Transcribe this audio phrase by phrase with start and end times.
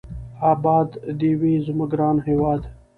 [0.51, 2.61] اباد دې وي زموږ ګران هېواد.